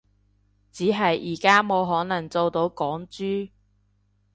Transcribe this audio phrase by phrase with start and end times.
[0.71, 3.51] 只係而家冇可能做到港豬